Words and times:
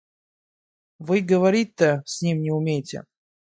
Вы 0.97 1.19
и 1.19 1.21
говорить-то 1.21 2.01
с 2.07 2.23
ним 2.23 2.41
не 2.41 2.49
умеете. 2.49 3.03